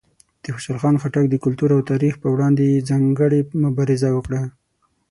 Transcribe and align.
د 0.43 0.45
خوشحال 0.55 0.77
خان 0.83 0.95
خټک 1.01 1.25
د 1.29 1.35
کلتور 1.43 1.69
او 1.75 1.81
تاریخ 1.91 2.13
پر 2.21 2.29
وړاندې 2.33 2.63
یې 2.71 2.85
ځانګړې 2.89 3.39
مبارزه 3.63 4.09
وکړه. 4.13 4.41